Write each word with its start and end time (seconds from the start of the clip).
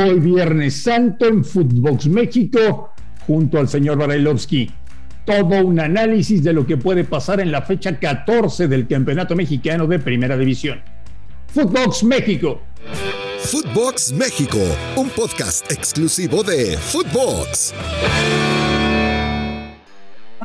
Hoy 0.00 0.20
Viernes 0.20 0.80
Santo 0.82 1.26
en 1.26 1.44
Footbox 1.44 2.06
México, 2.06 2.92
junto 3.26 3.58
al 3.58 3.68
señor 3.68 3.98
Barailovsky. 3.98 4.70
Todo 5.26 5.66
un 5.66 5.80
análisis 5.80 6.44
de 6.44 6.52
lo 6.52 6.64
que 6.64 6.76
puede 6.76 7.02
pasar 7.02 7.40
en 7.40 7.50
la 7.50 7.62
fecha 7.62 7.98
14 7.98 8.68
del 8.68 8.86
Campeonato 8.86 9.34
Mexicano 9.34 9.88
de 9.88 9.98
Primera 9.98 10.38
División. 10.38 10.80
Footbox 11.48 12.04
México. 12.04 12.60
Footbox 13.40 14.12
México, 14.12 14.58
un 14.94 15.08
podcast 15.10 15.68
exclusivo 15.72 16.44
de 16.44 16.76
Footbox. 16.76 17.74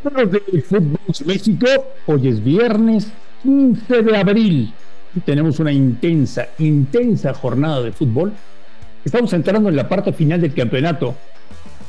De 0.03 0.61
Footbox 0.63 1.25
México. 1.27 1.67
Hoy 2.07 2.27
es 2.27 2.43
viernes 2.43 3.07
15 3.43 4.01
de 4.01 4.17
abril 4.17 4.73
y 5.15 5.19
tenemos 5.19 5.59
una 5.59 5.71
intensa, 5.71 6.47
intensa 6.57 7.35
jornada 7.35 7.83
de 7.83 7.91
fútbol 7.91 8.33
Estamos 9.05 9.33
entrando 9.33 9.69
en 9.69 9.75
la 9.75 9.89
parte 9.89 10.13
final 10.13 10.39
del 10.39 10.53
campeonato, 10.53 11.15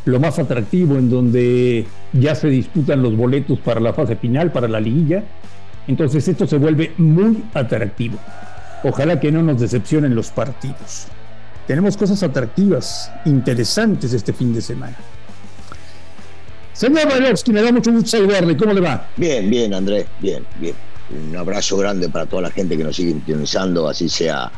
lo 0.05 0.19
más 0.19 0.39
atractivo, 0.39 0.97
en 0.97 1.09
donde 1.09 1.87
ya 2.13 2.35
se 2.35 2.49
disputan 2.49 3.03
los 3.03 3.17
boletos 3.17 3.59
para 3.61 3.81
la 3.81 3.93
fase 3.93 4.17
final, 4.17 4.51
para 4.51 4.69
la 4.69 4.81
liguilla. 4.81 5.23
Entonces 5.87 6.27
esto 6.27 6.47
se 6.47 6.59
vuelve 6.59 6.93
muy 6.99 7.45
atractivo. 7.55 8.19
Ojalá 8.83 9.21
que 9.21 9.31
no 9.31 9.43
nos 9.43 9.61
decepcionen 9.61 10.15
los 10.15 10.31
partidos. 10.31 11.07
Tenemos 11.67 11.97
cosas 11.97 12.23
atractivas, 12.23 13.11
interesantes 13.25 14.13
este 14.13 14.33
fin 14.33 14.53
de 14.53 14.61
semana. 14.61 14.97
Señor 16.75 17.09
Valevsky, 17.09 17.53
me 17.53 17.63
da 17.63 17.73
mucho 17.73 17.93
gusto 17.93 18.11
saludarle. 18.11 18.57
¿Cómo 18.57 18.75
le 18.75 18.81
va? 18.81 19.07
Bien, 19.17 19.49
bien, 19.49 19.73
Andrés, 19.73 20.07
bien, 20.21 20.45
bien. 20.61 20.75
Un 21.11 21.37
abrazo 21.37 21.77
grande 21.77 22.09
para 22.09 22.27
toda 22.27 22.43
la 22.43 22.51
gente 22.51 22.77
que 22.77 22.85
nos 22.85 22.97
sigue 22.97 23.13
sintonizando, 23.13 23.89
así 23.89 24.09
sea 24.09 24.51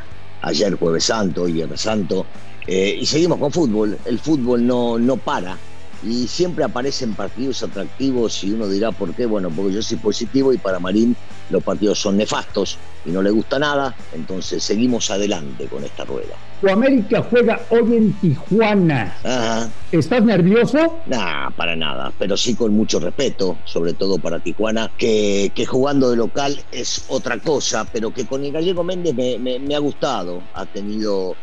ayer 0.46 0.74
jueves 0.74 1.04
santo, 1.04 1.42
hoy 1.42 1.52
viernes 1.52 1.80
santo, 1.80 2.26
eh, 2.66 2.96
y 3.00 3.06
seguimos 3.06 3.38
con 3.38 3.52
fútbol. 3.52 3.98
El 4.04 4.18
fútbol 4.18 4.66
no, 4.66 4.98
no 4.98 5.16
para. 5.16 5.58
Y 6.06 6.28
siempre 6.28 6.64
aparecen 6.64 7.14
partidos 7.14 7.64
atractivos 7.64 8.44
y 8.44 8.52
uno 8.52 8.68
dirá 8.68 8.92
por 8.92 9.12
qué. 9.14 9.26
Bueno, 9.26 9.50
porque 9.50 9.74
yo 9.74 9.82
soy 9.82 9.96
positivo 9.96 10.52
y 10.52 10.58
para 10.58 10.78
Marín 10.78 11.16
los 11.50 11.64
partidos 11.64 11.98
son 11.98 12.16
nefastos 12.16 12.78
y 13.04 13.10
no 13.10 13.22
le 13.22 13.30
gusta 13.30 13.58
nada. 13.58 13.94
Entonces 14.14 14.62
seguimos 14.62 15.10
adelante 15.10 15.66
con 15.66 15.82
esta 15.82 16.04
rueda. 16.04 16.34
Tu 16.60 16.70
América 16.70 17.26
juega 17.28 17.60
hoy 17.70 17.96
en 17.96 18.12
Tijuana. 18.14 19.16
Ajá. 19.24 19.68
¿Estás 19.90 20.24
nervioso? 20.24 21.00
Nah, 21.06 21.50
para 21.50 21.74
nada, 21.74 22.12
pero 22.18 22.36
sí 22.36 22.54
con 22.54 22.72
mucho 22.72 23.00
respeto, 23.00 23.58
sobre 23.64 23.92
todo 23.92 24.18
para 24.18 24.38
Tijuana, 24.38 24.90
que, 24.96 25.50
que 25.54 25.66
jugando 25.66 26.10
de 26.10 26.16
local 26.16 26.58
es 26.70 27.04
otra 27.08 27.38
cosa, 27.38 27.84
pero 27.92 28.12
que 28.12 28.26
con 28.26 28.44
el 28.44 28.52
gallego 28.52 28.84
Méndez 28.84 29.14
me, 29.14 29.38
me, 29.38 29.58
me 29.58 29.74
ha 29.74 29.80
gustado. 29.80 30.40
Ha 30.54 30.66
tenido 30.66 31.34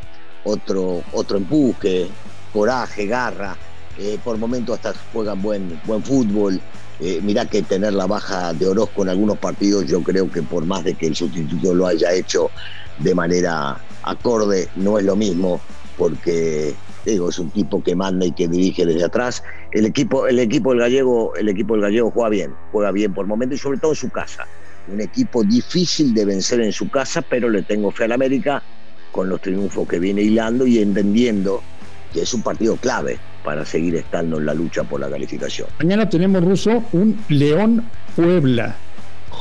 otro, 0.46 1.04
otro 1.12 1.38
empuje, 1.38 2.08
coraje, 2.54 3.06
garra. 3.08 3.58
Eh, 3.98 4.18
por 4.24 4.38
momentos 4.38 4.76
hasta 4.76 4.94
juegan 5.12 5.42
buen, 5.42 5.80
buen 5.86 6.04
fútbol. 6.04 6.60
Eh, 7.00 7.20
mirá 7.22 7.46
que 7.46 7.62
tener 7.62 7.94
la 7.94 8.08
baja 8.08 8.54
de 8.54 8.68
Orozco 8.68 9.04
en 9.04 9.10
algunos 9.10 9.38
partidos, 9.38 9.86
yo 9.86 10.02
creo 10.02 10.32
que 10.32 10.42
por 10.42 10.66
más 10.66 10.84
de 10.84 10.96
que 10.96 11.08
el 11.08 11.16
sustituto 11.16 11.74
lo 11.74 11.88
haya 11.88 12.14
hecho 12.14 12.50
de 13.00 13.14
manera 13.14 13.78
acorde, 14.04 14.70
no 14.76 14.98
es 14.98 15.06
lo 15.06 15.16
mismo, 15.16 15.60
porque 15.98 16.76
digo, 17.06 17.30
es 17.30 17.40
un 17.40 17.50
tipo 17.50 17.84
que 17.84 17.96
manda 17.96 18.26
y 18.26 18.32
que 18.32 18.48
dirige 18.48 18.86
desde 18.86 19.04
atrás. 19.04 19.44
El 19.72 19.86
equipo, 19.86 20.28
el 20.28 20.40
equipo 20.40 20.72
del 20.72 20.80
gallego, 20.80 21.36
el 21.36 21.50
equipo 21.50 21.74
del 21.74 21.82
gallego 21.82 22.12
juega 22.12 22.30
bien, 22.30 22.56
juega 22.72 22.92
bien 22.92 23.14
por 23.14 23.28
momentos 23.28 23.60
y 23.60 23.62
sobre 23.62 23.80
todo 23.80 23.92
en 23.92 23.98
su 23.98 24.10
casa. 24.10 24.46
Un 24.88 25.02
equipo 25.02 25.44
difícil 25.44 26.14
de 26.14 26.26
vencer 26.26 26.62
en 26.62 26.72
su 26.72 26.90
casa, 26.90 27.22
pero 27.22 27.50
le 27.50 27.64
tengo 27.64 27.92
fe 27.92 28.06
al 28.06 28.12
América 28.14 28.64
con 29.12 29.30
los 29.30 29.42
triunfos 29.42 29.88
que 29.88 30.00
viene 30.00 30.22
hilando 30.22 30.66
y 30.66 30.80
entendiendo 30.80 31.62
que 32.14 32.22
es 32.22 32.34
un 32.34 32.44
partido 32.44 32.78
clave 32.78 33.20
para 33.44 33.66
seguir 33.66 33.96
estando 33.96 34.38
en 34.38 34.46
la 34.46 34.54
lucha 34.54 34.84
por 34.84 35.00
la 35.00 35.10
calificación. 35.10 35.68
Mañana 35.80 36.10
tenemos, 36.10 36.44
Ruso, 36.44 36.84
un 36.94 37.20
León 37.30 37.84
Puebla. 38.16 38.76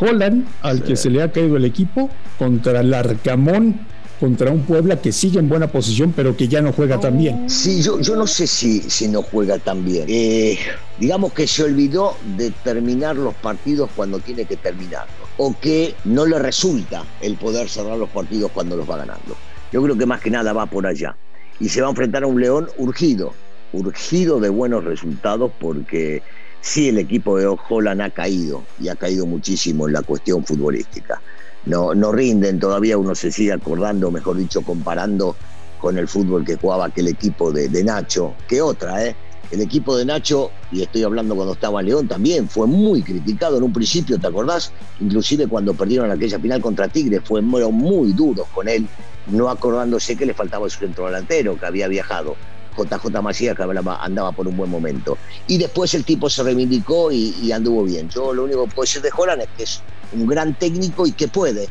Holland, 0.00 0.47
al 0.62 0.82
que 0.82 0.97
se 0.97 1.10
le 1.10 1.22
ha 1.22 1.31
caído 1.31 1.56
el 1.56 1.65
equipo, 1.65 2.10
contra 2.38 2.81
el 2.81 2.93
Arcamón, 2.94 3.78
contra 4.19 4.50
un 4.50 4.62
Puebla 4.62 5.00
que 5.00 5.12
sigue 5.12 5.38
en 5.38 5.49
buena 5.49 5.66
posición, 5.66 6.12
pero 6.15 6.37
que 6.37 6.49
ya 6.49 6.62
no 6.62 6.72
juega 6.72 6.99
tan 7.00 7.19
bien. 7.19 7.50
Sí, 7.50 7.82
yo, 7.82 8.00
yo 8.00 8.16
no 8.16 8.27
sé 8.27 8.47
si, 8.47 8.81
si 8.82 9.09
no 9.09 9.22
juega 9.22 9.59
tan 9.59 9.84
bien. 9.84 10.04
Eh, 10.09 10.59
digamos 10.98 11.32
que 11.32 11.47
se 11.47 11.65
olvidó 11.65 12.16
de 12.37 12.53
terminar 12.62 13.16
los 13.16 13.34
partidos 13.34 13.91
cuando 13.94 14.19
tiene 14.21 14.44
que 14.44 14.56
terminarlos, 14.56 15.28
o 15.38 15.54
que 15.60 15.94
no 16.04 16.25
le 16.25 16.38
resulta 16.38 17.04
el 17.21 17.37
poder 17.37 17.69
cerrar 17.69 17.98
los 17.98 18.09
partidos 18.10 18.50
cuando 18.53 18.77
los 18.77 18.88
va 18.88 18.98
ganando. 18.98 19.37
Yo 19.72 19.82
creo 19.82 19.97
que 19.97 20.06
más 20.06 20.21
que 20.21 20.31
nada 20.31 20.53
va 20.53 20.66
por 20.66 20.87
allá. 20.87 21.16
Y 21.59 21.69
se 21.69 21.81
va 21.81 21.88
a 21.88 21.91
enfrentar 21.91 22.22
a 22.22 22.27
un 22.27 22.41
León 22.41 22.69
urgido, 22.78 23.34
urgido 23.72 24.41
de 24.41 24.49
buenos 24.49 24.84
resultados 24.84 25.50
porque 25.59 26.22
sí 26.60 26.88
el 26.88 26.99
equipo 26.99 27.38
de 27.38 27.47
Holland 27.47 28.00
ha 28.03 28.10
caído 28.10 28.62
y 28.78 28.88
ha 28.88 28.94
caído 28.94 29.27
muchísimo 29.27 29.87
en 29.87 29.94
la 29.94 30.03
cuestión 30.03 30.44
futbolística. 30.44 31.21
No, 31.65 31.94
no 31.94 32.12
rinden, 32.12 32.59
todavía 32.59 32.99
uno 32.99 33.15
se 33.15 33.31
sigue 33.31 33.53
acordando, 33.53 34.10
mejor 34.10 34.37
dicho, 34.37 34.62
comparando 34.62 35.37
con 35.81 35.99
el 35.99 36.09
fútbol 36.09 36.44
que 36.44 36.56
jugaba 36.56 36.87
aquel 36.87 37.09
equipo 37.09 37.53
de, 37.53 37.84
Nacho, 37.84 38.34
que 38.49 38.60
otra, 38.60 39.05
¿eh? 39.05 39.16
El 39.50 39.60
equipo 39.60 39.97
de 39.97 40.06
Nacho, 40.06 40.50
y 40.71 40.83
estoy 40.83 41.03
hablando 41.03 41.34
cuando 41.34 41.53
estaba 41.53 41.81
en 41.81 41.87
León 41.87 42.09
también, 42.09 42.49
fue 42.49 42.66
muy 42.66 43.03
criticado 43.03 43.59
en 43.59 43.65
un 43.65 43.72
principio, 43.72 44.19
¿te 44.19 44.27
acordás? 44.27 44.72
Inclusive 45.00 45.47
cuando 45.47 45.75
perdieron 45.75 46.10
aquella 46.10 46.39
final 46.39 46.62
contra 46.62 46.89
Tigre, 46.89 47.21
fueron 47.21 47.75
muy 47.75 48.12
duros 48.12 48.47
con 48.54 48.66
él 48.66 48.89
no 49.27 49.49
acordándose 49.49 50.16
que 50.16 50.27
le 50.27 50.34
faltaba 50.34 50.69
su 50.69 50.78
centro 50.78 51.06
delantero, 51.06 51.59
que 51.59 51.66
había 51.66 51.89
viajado. 51.89 52.37
JJ 52.77 53.22
Macías 53.22 53.56
que 53.56 53.62
andaba 53.62 54.33
por 54.33 54.49
un 54.49 54.56
buen 54.56 54.71
momento. 54.71 55.19
Y 55.47 55.59
después 55.59 55.94
el 55.94 56.05
tipo 56.05 56.28
se 56.28 56.43
reivindicó 56.43 57.12
y, 57.12 57.53
anduvo 57.53 57.84
bien. 57.84 58.09
Yo 58.09 58.33
lo 58.33 58.44
único 58.44 58.65
que 58.65 58.75
puedo 58.75 58.84
decir 58.84 59.03
de 59.03 59.10
Holland 59.16 59.43
es 59.43 59.49
que 59.56 59.62
es 59.65 59.83
un 60.12 60.27
gran 60.27 60.55
técnico 60.55 61.06
y 61.06 61.12
que 61.12 61.28
puede, 61.28 61.69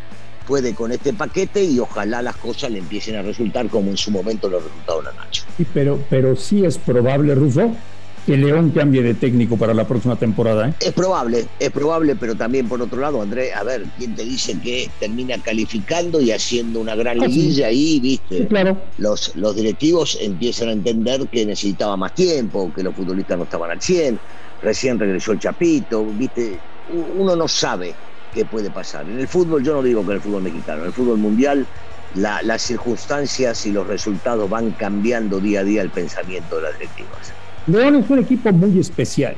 puede 0.47 0.73
con 0.73 0.91
este 0.91 1.13
paquete 1.13 1.63
y 1.63 1.79
ojalá 1.79 2.21
las 2.21 2.35
cosas 2.37 2.71
le 2.71 2.79
empiecen 2.79 3.15
a 3.15 3.21
resultar 3.21 3.67
como 3.69 3.89
en 3.91 3.97
su 3.97 4.11
momento 4.11 4.49
lo 4.49 4.59
resultaron 4.59 5.07
a 5.07 5.11
Nacho. 5.13 5.43
Pero, 5.73 5.99
pero 6.09 6.35
sí 6.35 6.65
es 6.65 6.77
probable, 6.77 7.35
Russo, 7.35 7.71
que 8.25 8.37
León 8.37 8.71
cambie 8.71 9.01
de 9.01 9.13
técnico 9.13 9.57
para 9.57 9.73
la 9.73 9.87
próxima 9.87 10.15
temporada. 10.15 10.69
¿eh? 10.69 10.73
Es 10.79 10.93
probable, 10.93 11.45
es 11.59 11.69
probable, 11.71 12.15
pero 12.15 12.35
también 12.35 12.67
por 12.67 12.81
otro 12.81 12.99
lado, 12.99 13.21
André, 13.21 13.53
a 13.53 13.63
ver, 13.63 13.85
¿quién 13.97 14.15
te 14.15 14.23
dice 14.23 14.57
que 14.59 14.89
termina 14.99 15.37
calificando 15.39 16.21
y 16.21 16.31
haciendo 16.31 16.79
una 16.79 16.95
gran 16.95 17.21
ah, 17.21 17.27
liguilla 17.27 17.67
ahí, 17.67 17.99
viste? 17.99 18.47
claro. 18.47 18.77
Los, 18.97 19.35
los 19.35 19.55
directivos 19.55 20.17
empiezan 20.21 20.69
a 20.69 20.71
entender 20.73 21.27
que 21.27 21.45
necesitaba 21.45 21.97
más 21.97 22.13
tiempo, 22.13 22.71
que 22.73 22.83
los 22.83 22.95
futbolistas 22.95 23.37
no 23.37 23.43
estaban 23.45 23.71
al 23.71 23.81
100, 23.81 24.19
recién 24.61 24.99
regresó 24.99 25.31
el 25.31 25.39
Chapito, 25.39 26.05
viste, 26.05 26.59
uno 27.17 27.35
no 27.35 27.47
sabe 27.47 27.95
qué 28.33 28.45
puede 28.45 28.69
pasar. 28.69 29.05
En 29.09 29.19
el 29.19 29.27
fútbol, 29.27 29.63
yo 29.63 29.73
no 29.73 29.83
digo 29.83 30.01
que 30.01 30.11
en 30.11 30.15
el 30.15 30.21
fútbol 30.21 30.43
mexicano, 30.43 30.81
en 30.81 30.87
el 30.87 30.93
fútbol 30.93 31.17
mundial, 31.17 31.65
las 32.15 32.61
circunstancias 32.61 33.65
y 33.65 33.71
los 33.71 33.87
resultados 33.87 34.49
van 34.49 34.71
cambiando 34.71 35.39
día 35.39 35.61
a 35.61 35.63
día 35.63 35.81
el 35.81 35.89
pensamiento 35.89 36.57
de 36.57 36.63
las 36.63 36.73
directivas. 36.73 37.33
León 37.67 37.95
es 37.95 38.09
un 38.09 38.19
equipo 38.19 38.51
muy 38.51 38.79
especial. 38.79 39.35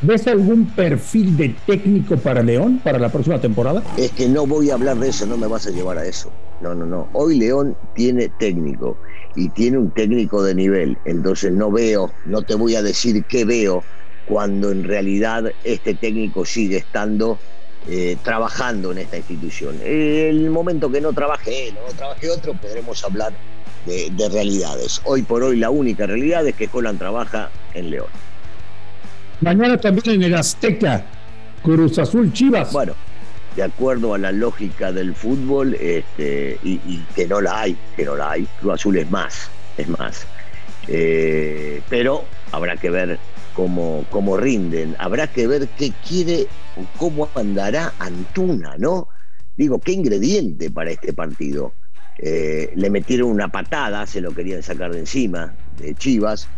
¿Ves 0.00 0.28
algún 0.28 0.66
perfil 0.66 1.36
de 1.36 1.56
técnico 1.66 2.16
para 2.16 2.40
León 2.40 2.80
para 2.84 3.00
la 3.00 3.08
próxima 3.08 3.40
temporada? 3.40 3.82
Es 3.96 4.12
que 4.12 4.28
no 4.28 4.46
voy 4.46 4.70
a 4.70 4.74
hablar 4.74 4.96
de 4.98 5.08
eso, 5.08 5.26
no 5.26 5.36
me 5.36 5.48
vas 5.48 5.66
a 5.66 5.70
llevar 5.70 5.98
a 5.98 6.06
eso. 6.06 6.30
No, 6.60 6.72
no, 6.72 6.86
no. 6.86 7.08
Hoy 7.12 7.36
León 7.36 7.76
tiene 7.94 8.28
técnico 8.38 8.96
y 9.34 9.48
tiene 9.48 9.78
un 9.78 9.90
técnico 9.90 10.42
de 10.42 10.54
nivel. 10.54 10.96
Entonces 11.04 11.52
no 11.52 11.72
veo, 11.72 12.12
no 12.26 12.42
te 12.42 12.54
voy 12.54 12.76
a 12.76 12.82
decir 12.82 13.24
qué 13.24 13.44
veo 13.44 13.82
cuando 14.28 14.70
en 14.70 14.84
realidad 14.84 15.50
este 15.64 15.94
técnico 15.94 16.44
sigue 16.44 16.76
estando 16.76 17.38
eh, 17.88 18.16
trabajando 18.22 18.92
en 18.92 18.98
esta 18.98 19.16
institución. 19.16 19.80
El 19.84 20.50
momento 20.50 20.92
que 20.92 21.00
no 21.00 21.12
trabaje 21.12 21.68
él 21.68 21.74
o 21.82 21.88
no 21.88 21.96
trabaje 21.96 22.30
otro, 22.30 22.52
podremos 22.54 23.02
hablar 23.02 23.32
de, 23.88 24.28
realidades. 24.28 25.00
Hoy 25.04 25.22
por 25.22 25.42
hoy 25.42 25.56
la 25.56 25.70
única 25.70 26.06
realidad 26.06 26.46
es 26.46 26.54
que 26.54 26.68
Colan 26.68 26.98
trabaja 26.98 27.50
en 27.74 27.90
León. 27.90 28.08
Mañana 29.40 29.78
también 29.78 30.16
en 30.16 30.22
el 30.24 30.34
Azteca, 30.34 31.04
Cruz 31.62 31.98
Azul 31.98 32.32
Chivas. 32.32 32.72
Bueno, 32.72 32.94
de 33.56 33.62
acuerdo 33.62 34.14
a 34.14 34.18
la 34.18 34.32
lógica 34.32 34.92
del 34.92 35.14
fútbol, 35.14 35.74
este, 35.74 36.58
y, 36.62 36.98
que 37.14 37.26
no 37.26 37.40
la 37.40 37.62
hay, 37.62 37.76
que 37.96 38.04
no 38.04 38.16
la 38.16 38.32
hay, 38.32 38.46
Cruz 38.60 38.74
Azul 38.74 38.98
es 38.98 39.10
más, 39.10 39.50
es 39.76 39.88
más. 39.88 40.26
Eh, 40.88 41.80
pero 41.88 42.24
habrá 42.52 42.76
que 42.76 42.90
ver 42.90 43.18
cómo, 43.54 44.04
cómo 44.10 44.36
rinden, 44.36 44.96
habrá 44.98 45.26
que 45.26 45.46
ver 45.46 45.68
qué 45.76 45.92
quiere 46.06 46.46
o 46.76 46.98
cómo 46.98 47.28
andará 47.34 47.92
Antuna, 47.98 48.76
¿no? 48.78 49.08
Digo, 49.56 49.80
qué 49.80 49.92
ingrediente 49.92 50.70
para 50.70 50.92
este 50.92 51.12
partido. 51.12 51.72
Eh, 52.18 52.72
le 52.74 52.90
metieron 52.90 53.30
una 53.30 53.48
patada, 53.48 54.06
se 54.06 54.20
lo 54.20 54.32
querían 54.32 54.62
sacar 54.62 54.92
de 54.92 55.00
encima 55.00 55.54
de 55.78 55.94
Chivas, 55.94 56.48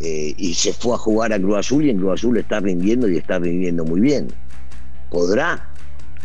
eh, 0.00 0.34
y 0.36 0.52
se 0.52 0.74
fue 0.74 0.94
a 0.94 0.98
jugar 0.98 1.32
a 1.32 1.38
Cruz 1.38 1.58
Azul 1.58 1.84
y 1.86 1.90
en 1.90 1.96
Cruz 1.96 2.20
Azul 2.20 2.36
está 2.36 2.60
rindiendo 2.60 3.08
y 3.08 3.16
está 3.16 3.38
rindiendo 3.38 3.84
muy 3.84 4.00
bien. 4.00 4.28
¿Podrá, 5.10 5.70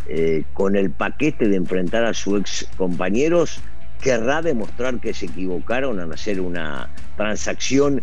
eh, 0.07 0.43
con 0.53 0.75
el 0.75 0.91
paquete 0.91 1.47
de 1.47 1.55
enfrentar 1.55 2.03
a 2.03 2.13
sus 2.13 2.41
ex 2.41 2.67
compañeros, 2.75 3.61
querrá 4.01 4.41
demostrar 4.41 4.99
que 4.99 5.13
se 5.13 5.27
equivocaron 5.27 5.99
al 5.99 6.11
hacer 6.11 6.41
una 6.41 6.93
transacción 7.15 8.01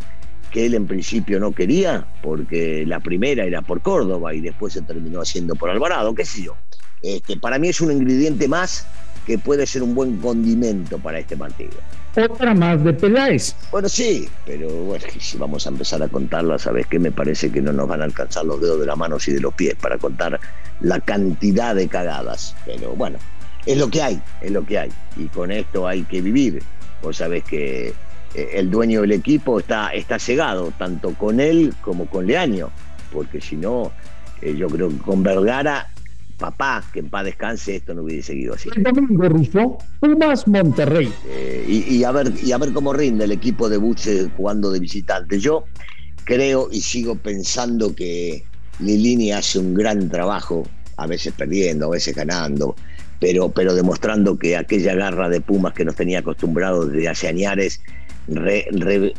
que 0.50 0.64
él 0.64 0.74
en 0.74 0.86
principio 0.86 1.38
no 1.38 1.52
quería, 1.52 2.06
porque 2.22 2.84
la 2.86 3.00
primera 3.00 3.44
era 3.44 3.60
por 3.60 3.82
Córdoba 3.82 4.32
y 4.32 4.40
después 4.40 4.72
se 4.72 4.80
terminó 4.80 5.20
haciendo 5.20 5.54
por 5.54 5.68
Alvarado, 5.68 6.14
qué 6.14 6.24
sé 6.24 6.44
yo. 6.44 6.56
Este, 7.02 7.36
para 7.36 7.58
mí 7.58 7.68
es 7.68 7.80
un 7.82 7.92
ingrediente 7.92 8.48
más 8.48 8.86
que 9.28 9.36
puede 9.36 9.66
ser 9.66 9.82
un 9.82 9.94
buen 9.94 10.16
condimento 10.16 10.98
para 10.98 11.18
este 11.18 11.36
partido. 11.36 11.74
Otra 12.16 12.54
más 12.54 12.82
de 12.82 12.94
Peláez. 12.94 13.54
Bueno, 13.70 13.86
sí, 13.86 14.26
pero 14.46 14.70
bueno, 14.70 15.04
si 15.20 15.36
vamos 15.36 15.66
a 15.66 15.68
empezar 15.68 16.02
a 16.02 16.08
contarla, 16.08 16.58
¿sabes 16.58 16.86
qué? 16.86 16.98
Me 16.98 17.12
parece 17.12 17.52
que 17.52 17.60
no 17.60 17.70
nos 17.74 17.86
van 17.86 18.00
a 18.00 18.04
alcanzar 18.04 18.46
los 18.46 18.58
dedos 18.58 18.80
de 18.80 18.86
las 18.86 18.96
manos 18.96 19.28
y 19.28 19.32
de 19.32 19.40
los 19.40 19.52
pies 19.52 19.74
para 19.74 19.98
contar 19.98 20.40
la 20.80 20.98
cantidad 21.00 21.74
de 21.74 21.88
cagadas. 21.88 22.56
Pero 22.64 22.94
bueno, 22.96 23.18
es 23.66 23.76
lo 23.76 23.90
que 23.90 24.00
hay, 24.00 24.18
es 24.40 24.50
lo 24.50 24.64
que 24.64 24.78
hay. 24.78 24.90
Y 25.18 25.26
con 25.26 25.52
esto 25.52 25.86
hay 25.86 26.04
que 26.04 26.22
vivir. 26.22 26.62
Vos 27.02 27.18
sabés 27.18 27.44
que 27.44 27.88
eh, 28.34 28.50
el 28.54 28.70
dueño 28.70 29.02
del 29.02 29.12
equipo 29.12 29.60
está, 29.60 29.90
está 29.90 30.18
cegado, 30.18 30.72
tanto 30.78 31.12
con 31.12 31.38
él 31.38 31.74
como 31.82 32.06
con 32.06 32.26
Leaño, 32.26 32.70
porque 33.12 33.42
si 33.42 33.56
no, 33.56 33.92
eh, 34.40 34.54
yo 34.56 34.68
creo 34.68 34.88
que 34.88 34.96
con 34.96 35.22
Vergara, 35.22 35.90
papá, 36.38 36.84
que 36.92 37.00
en 37.00 37.10
paz 37.10 37.24
descanse, 37.24 37.76
esto 37.76 37.94
no 37.94 38.02
hubiese 38.02 38.28
seguido 38.28 38.54
así. 38.54 38.70
El 38.74 38.82
domingo 38.82 39.28
ruso, 39.28 39.78
Pumas 40.00 40.46
Monterrey. 40.46 41.12
Eh, 41.26 41.84
y, 41.88 42.04
a 42.04 42.12
ver, 42.12 42.32
y 42.42 42.52
a 42.52 42.58
ver 42.58 42.72
cómo 42.72 42.92
rinde 42.92 43.24
el 43.24 43.32
equipo 43.32 43.68
de 43.68 43.76
Buche 43.76 44.28
jugando 44.36 44.70
de 44.70 44.80
visitante. 44.80 45.38
Yo 45.38 45.64
creo 46.24 46.68
y 46.70 46.80
sigo 46.80 47.16
pensando 47.16 47.94
que 47.94 48.44
Lilini 48.78 49.32
hace 49.32 49.58
un 49.58 49.74
gran 49.74 50.08
trabajo, 50.08 50.62
a 50.96 51.06
veces 51.06 51.34
perdiendo, 51.36 51.86
a 51.86 51.90
veces 51.90 52.14
ganando, 52.14 52.76
pero, 53.20 53.50
pero 53.50 53.74
demostrando 53.74 54.38
que 54.38 54.56
aquella 54.56 54.94
garra 54.94 55.28
de 55.28 55.40
Pumas 55.40 55.74
que 55.74 55.84
nos 55.84 55.96
tenía 55.96 56.20
acostumbrados 56.20 56.92
desde 56.92 57.08
hace 57.08 57.28
años 57.28 57.80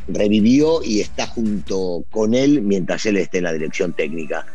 revivió 0.08 0.84
y 0.84 1.02
está 1.02 1.26
junto 1.28 2.06
con 2.12 2.34
él 2.36 2.62
mientras 2.62 3.06
él 3.08 3.18
esté 3.18 3.40
en 3.40 3.46
la 3.46 3.54
dirección 3.54 3.94
técnica. 3.94 4.46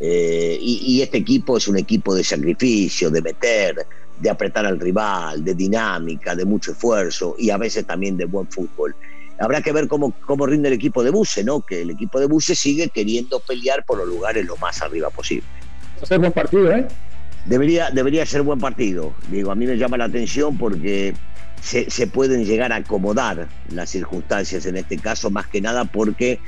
Eh, 0.00 0.58
y, 0.60 1.02
este 1.02 1.18
equipo 1.18 1.58
es 1.58 1.68
un 1.68 1.76
equipo 1.76 2.14
de 2.14 2.24
sacrificio, 2.24 3.10
de 3.10 3.20
meter, 3.20 3.86
de 4.18 4.30
apretar 4.30 4.64
al 4.64 4.80
rival, 4.80 5.44
de 5.44 5.54
dinámica, 5.54 6.34
de 6.34 6.44
mucho 6.46 6.72
esfuerzo 6.72 7.34
y 7.38 7.50
a 7.50 7.58
veces 7.58 7.86
también 7.86 8.16
de 8.16 8.24
buen 8.24 8.46
fútbol. 8.48 8.94
Habrá 9.38 9.60
que 9.60 9.72
ver 9.72 9.88
cómo, 9.88 10.12
cómo 10.26 10.46
rinde 10.46 10.68
el 10.68 10.74
equipo 10.74 11.02
de 11.02 11.10
Buse, 11.10 11.44
¿no? 11.44 11.60
Que 11.60 11.82
el 11.82 11.90
equipo 11.90 12.18
de 12.18 12.26
Buse 12.26 12.54
sigue 12.54 12.88
queriendo 12.88 13.40
pelear 13.40 13.84
por 13.84 13.98
los 13.98 14.08
lugares 14.08 14.46
lo 14.46 14.56
más 14.56 14.80
arriba 14.82 15.10
posible. 15.10 15.46
Va 15.98 16.02
a 16.02 16.06
ser 16.06 16.18
buen 16.18 16.32
partido, 16.32 16.72
¿eh? 16.72 16.86
Debería, 17.46 17.90
debería 17.90 18.24
ser 18.26 18.42
buen 18.42 18.58
partido. 18.58 19.14
Digo, 19.30 19.50
a 19.50 19.54
mí 19.54 19.66
me 19.66 19.76
llama 19.76 19.96
la 19.96 20.04
atención 20.04 20.58
porque 20.58 21.14
se, 21.62 22.06
pueden 22.06 22.44
llegar 22.44 22.72
a 22.72 22.76
acomodar 22.76 23.48
las 23.70 23.90
circunstancias 23.90 24.66
en 24.66 24.76
este 24.76 24.98
caso, 24.98 25.30
más 25.30 25.46
que 25.46 25.60
nada 25.60 25.84
porque 25.84 26.38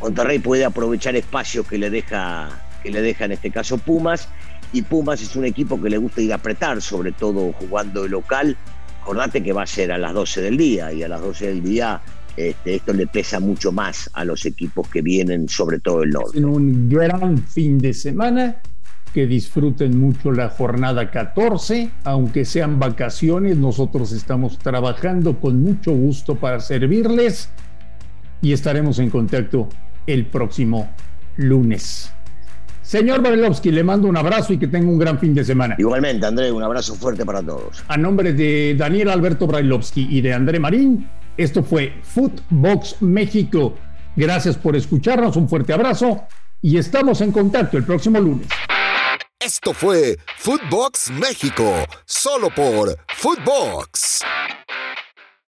Monterrey 0.00 0.38
puede 0.38 0.64
aprovechar 0.64 1.16
espacios 1.16 1.66
que 1.66 1.78
le 1.78 1.90
deja, 1.90 2.50
que 2.84 2.90
le 2.90 3.02
deja 3.02 3.24
en 3.24 3.32
este 3.32 3.50
caso 3.50 3.78
Pumas, 3.78 4.28
y 4.72 4.82
Pumas 4.82 5.22
es 5.22 5.34
un 5.34 5.44
equipo 5.44 5.80
que 5.80 5.90
le 5.90 5.96
gusta 5.96 6.20
ir 6.20 6.32
a 6.32 6.36
apretar, 6.36 6.80
sobre 6.82 7.12
todo 7.12 7.52
jugando 7.52 8.02
de 8.02 8.10
local. 8.10 8.56
Acordate 9.00 9.42
que 9.42 9.52
va 9.52 9.62
a 9.62 9.66
ser 9.66 9.90
a 9.90 9.98
las 9.98 10.12
12 10.12 10.42
del 10.42 10.56
día, 10.56 10.92
y 10.92 11.02
a 11.02 11.08
las 11.08 11.20
12 11.20 11.46
del 11.46 11.62
día 11.62 12.00
este, 12.36 12.74
esto 12.76 12.92
le 12.92 13.06
pesa 13.06 13.40
mucho 13.40 13.72
más 13.72 14.10
a 14.12 14.24
los 14.24 14.44
equipos 14.44 14.88
que 14.88 15.02
vienen, 15.02 15.48
sobre 15.48 15.80
todo 15.80 16.02
el 16.02 16.10
norte. 16.10 16.38
En 16.38 16.44
un 16.44 16.88
gran 16.88 17.38
fin 17.38 17.78
de 17.78 17.94
semana 17.94 18.60
que 19.12 19.26
disfruten 19.26 19.96
mucho 19.98 20.32
la 20.32 20.48
jornada 20.48 21.10
14, 21.12 21.90
aunque 22.02 22.44
sean 22.44 22.80
vacaciones, 22.80 23.56
nosotros 23.56 24.10
estamos 24.10 24.58
trabajando 24.58 25.38
con 25.38 25.62
mucho 25.62 25.92
gusto 25.92 26.34
para 26.34 26.58
servirles 26.58 27.48
y 28.42 28.52
estaremos 28.52 28.98
en 28.98 29.10
contacto 29.10 29.68
el 30.08 30.26
próximo 30.26 30.90
lunes. 31.36 32.12
Señor 32.84 33.22
Barelovsky, 33.22 33.70
le 33.70 33.82
mando 33.82 34.08
un 34.08 34.16
abrazo 34.16 34.52
y 34.52 34.58
que 34.58 34.68
tenga 34.68 34.86
un 34.88 34.98
gran 34.98 35.18
fin 35.18 35.34
de 35.34 35.42
semana. 35.42 35.74
Igualmente, 35.78 36.26
André, 36.26 36.52
un 36.52 36.62
abrazo 36.62 36.94
fuerte 36.94 37.24
para 37.24 37.42
todos. 37.42 37.82
A 37.88 37.96
nombre 37.96 38.34
de 38.34 38.74
Daniel 38.76 39.08
Alberto 39.08 39.46
Brailovsky 39.46 40.06
y 40.10 40.20
de 40.20 40.34
André 40.34 40.60
Marín, 40.60 41.08
esto 41.38 41.62
fue 41.62 41.94
Footbox 42.02 43.00
México. 43.00 43.74
Gracias 44.14 44.56
por 44.58 44.76
escucharnos, 44.76 45.34
un 45.36 45.48
fuerte 45.48 45.72
abrazo 45.72 46.24
y 46.60 46.76
estamos 46.76 47.22
en 47.22 47.32
contacto 47.32 47.78
el 47.78 47.84
próximo 47.84 48.20
lunes. 48.20 48.48
Esto 49.40 49.72
fue 49.72 50.18
Footbox 50.36 51.10
México, 51.10 51.72
solo 52.04 52.50
por 52.50 52.96
Footbox. 53.08 54.20